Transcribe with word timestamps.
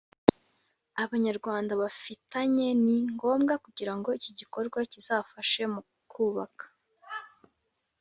Abanyarwanda 1.03 1.71
bafitanye 1.81 2.67
ni 2.85 2.97
ngombwa 3.13 3.53
Kugira 3.63 3.93
ngo 3.97 4.09
iki 4.17 4.31
gikorwa 4.39 4.79
kizafashe 4.91 5.61
mu 5.73 5.81
kubaka 6.11 6.65